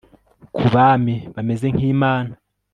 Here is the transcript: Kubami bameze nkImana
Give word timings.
Kubami 0.55 1.15
bameze 1.33 1.65
nkImana 1.73 2.33